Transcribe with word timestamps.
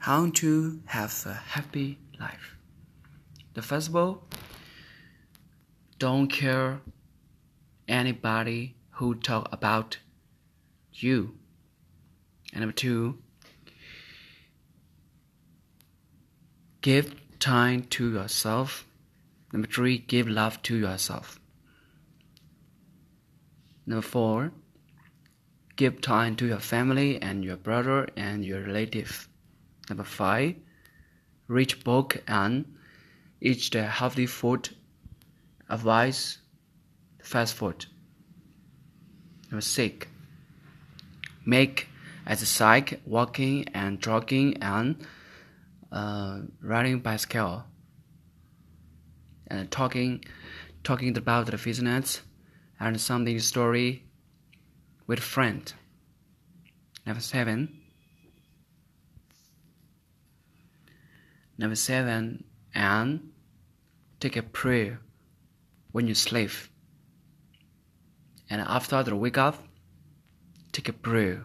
how 0.00 0.30
to 0.30 0.80
have 0.86 1.26
a 1.26 1.34
happy 1.34 1.98
life. 2.18 2.56
The 3.52 3.60
first 3.60 3.94
all, 3.94 4.24
don't 5.98 6.28
care 6.28 6.80
anybody 7.86 8.76
who 8.92 9.14
talk 9.14 9.50
about 9.52 9.98
you. 10.94 11.34
And 12.52 12.60
number 12.60 12.72
two, 12.72 13.18
give 16.80 17.14
time 17.38 17.82
to 17.90 18.10
yourself. 18.10 18.86
Number 19.52 19.68
three, 19.68 19.98
give 19.98 20.28
love 20.28 20.62
to 20.62 20.76
yourself. 20.76 21.38
Number 23.84 24.02
four, 24.02 24.52
give 25.76 26.00
time 26.00 26.36
to 26.36 26.46
your 26.46 26.60
family 26.60 27.20
and 27.20 27.44
your 27.44 27.56
brother 27.56 28.08
and 28.16 28.46
your 28.46 28.62
relative. 28.62 29.29
Number 29.90 30.04
five, 30.04 30.54
read 31.48 31.82
book 31.82 32.22
and 32.28 32.76
eat 33.40 33.70
the 33.72 33.82
healthy 33.82 34.26
food. 34.26 34.68
Avoid 35.68 36.16
fast 37.22 37.54
food. 37.54 37.86
Number 39.50 39.60
six, 39.60 40.06
make 41.44 41.88
exercise, 42.24 42.94
walking 43.04 43.66
and 43.74 44.00
jogging 44.00 44.62
and 44.62 45.04
uh, 45.90 46.42
riding 46.62 47.00
bicycle 47.00 47.64
and 49.48 49.68
talking 49.72 50.24
talking 50.84 51.16
about 51.18 51.46
the 51.46 51.56
business 51.56 52.20
and 52.78 53.00
something 53.00 53.40
story 53.40 54.04
with 55.08 55.18
friend. 55.18 55.72
Number 57.04 57.20
seven. 57.20 57.79
Number 61.60 61.76
seven, 61.76 62.44
and 62.74 63.32
take 64.18 64.34
a 64.34 64.42
prayer 64.42 65.00
when 65.92 66.08
you 66.08 66.14
sleep. 66.14 66.52
And 68.48 68.62
after 68.62 69.02
the 69.02 69.14
wake 69.14 69.36
up, 69.36 69.62
take 70.72 70.88
a 70.88 70.94
prayer. 70.94 71.44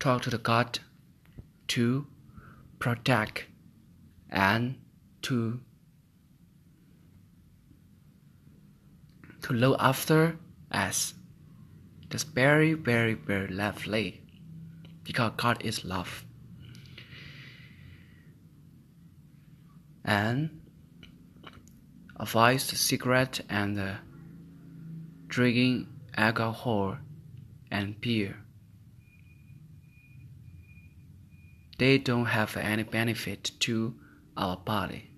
Talk 0.00 0.22
to 0.22 0.30
the 0.30 0.38
God 0.38 0.78
to 1.66 2.06
protect 2.78 3.44
and 4.30 4.76
to 5.20 5.60
to 9.42 9.52
look 9.52 9.76
after 9.78 10.38
us. 10.72 11.12
That's 12.08 12.24
very, 12.24 12.72
very, 12.72 13.12
very 13.12 13.48
lovely 13.48 14.22
because 15.04 15.32
God 15.36 15.62
is 15.62 15.84
love. 15.84 16.24
And 20.08 20.62
the 22.70 22.76
cigarette 22.76 23.42
and 23.50 23.78
uh, 23.78 23.94
drinking 25.26 25.86
alcohol 26.16 26.96
and 27.70 28.00
beer. 28.00 28.38
They 31.76 31.98
don't 31.98 32.24
have 32.24 32.56
any 32.56 32.84
benefit 32.84 33.50
to 33.60 33.96
our 34.34 34.56
body. 34.56 35.10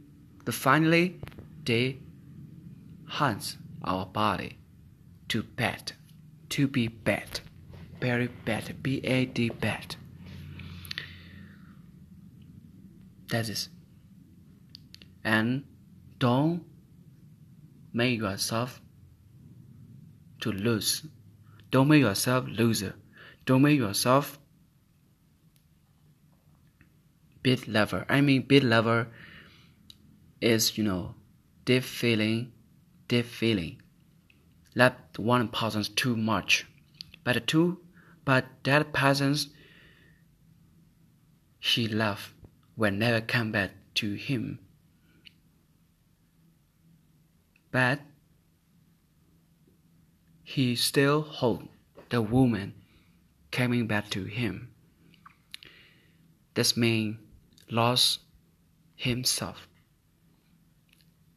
But 0.44 0.55
finally, 0.55 1.20
they 1.64 2.00
harm 3.06 3.38
our 3.84 4.06
body 4.06 4.58
to 5.28 5.44
bad, 5.44 5.92
to 6.48 6.66
be 6.66 6.88
bad, 6.88 7.38
very 8.00 8.27
bad, 8.27 8.83
B 8.83 9.00
A 9.05 9.24
D 9.24 9.50
bad. 9.50 9.94
That 13.28 13.48
is. 13.48 13.68
And 15.24 15.64
don't 16.18 16.64
make 17.92 18.18
yourself 18.18 18.80
to 20.40 20.52
lose. 20.52 21.06
Don't 21.70 21.89
make 21.89 22.00
yourself 22.00 22.46
loser. 22.48 22.95
Don't 23.46 23.62
make 23.62 23.78
yourself 23.78 24.39
bit 27.42 27.67
lover. 27.68 28.05
I 28.08 28.20
mean, 28.20 28.42
bit 28.42 28.62
lover 28.62 29.08
is 30.40 30.77
you 30.77 30.84
know 30.84 31.14
deep 31.64 31.84
feeling, 31.84 32.52
deep 33.08 33.27
feeling. 33.27 33.83
That 34.74 35.18
one 35.18 35.48
person's 35.48 35.89
too 35.89 36.16
much, 36.16 36.66
but 37.24 37.46
two, 37.46 37.80
but 38.24 38.46
that 38.64 38.92
person's 38.92 39.48
she 41.58 41.86
love 41.89 42.34
will 42.77 42.92
never 42.92 43.20
come 43.20 43.52
back 43.52 43.72
to 43.96 44.14
him. 44.14 44.58
But 47.70 48.01
he 50.42 50.75
still 50.75 51.23
hold 51.23 51.69
the 52.08 52.20
woman 52.20 52.75
coming 53.53 53.86
back 53.86 54.11
to 54.11 54.25
him. 54.25 54.70
This 56.55 56.77
man 56.77 57.19
lost 57.70 58.20
himself. 58.97 59.69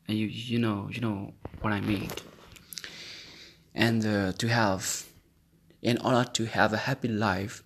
And 0.08 0.18
you 0.18 0.28
you 0.28 0.60
know 0.60 0.90
you 0.92 1.00
know 1.00 1.34
what 1.62 1.72
I 1.72 1.82
mean. 1.82 2.10
And 3.76 4.06
uh, 4.06 4.34
to 4.34 4.48
have, 4.48 5.06
in 5.82 5.98
order 6.00 6.30
to 6.34 6.46
have 6.46 6.74
a 6.74 6.78
happy 6.78 7.08
life, 7.08 7.64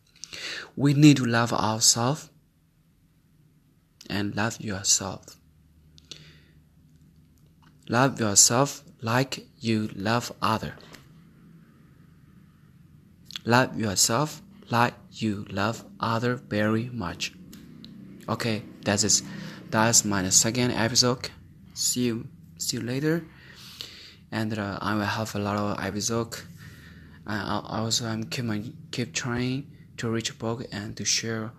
we 0.76 0.94
need 0.94 1.18
to 1.18 1.26
love 1.26 1.52
ourselves 1.52 2.30
and 4.10 4.36
love 4.36 4.62
yourself. 4.62 5.38
Love 7.90 8.20
yourself 8.20 8.84
like 9.02 9.48
you 9.59 9.90
love 9.96 10.31
other. 10.42 10.75
Love 13.46 13.80
yourself 13.80 14.42
like 14.70 14.94
you 15.12 15.46
love 15.50 15.86
other 16.00 16.36
very 16.36 16.90
much. 16.92 17.34
Okay, 18.28 18.64
that's 18.84 19.03
it. 19.03 19.22
That's 19.70 20.03
my 20.03 20.28
second 20.30 20.72
episode. 20.72 21.30
See 21.74 22.06
you, 22.08 22.28
see 22.58 22.78
you 22.78 22.84
later. 22.84 23.25
And 24.31 24.58
uh, 24.58 24.78
I 24.81 24.96
will 24.96 25.06
have 25.06 25.34
a 25.36 25.40
lot 25.40 25.56
of 25.56 25.84
episode. 25.84 26.36
Uh, 27.25 27.62
also, 27.64 28.08
I'm 28.08 28.25
keep 28.25 28.46
my, 28.46 28.64
keep 28.92 29.14
trying 29.14 29.72
to 29.98 30.09
reach 30.09 30.30
a 30.30 30.34
book 30.34 30.66
and 30.72 30.96
to 30.98 31.06
share 31.06 31.52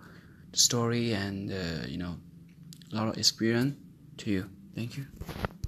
the 0.51 0.57
story 0.57 1.13
and 1.13 1.51
uh, 1.51 1.87
you 1.87 1.97
know 1.97 2.17
a 2.91 2.95
lot 2.95 3.07
of 3.07 3.17
experience 3.17 3.75
to 4.17 4.31
you. 4.31 4.49
Thank 4.75 4.97
you. 4.97 5.05